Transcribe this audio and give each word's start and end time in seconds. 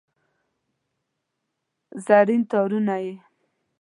زرین 2.05 2.41
تارونه 2.51 2.95
یې 3.03 3.13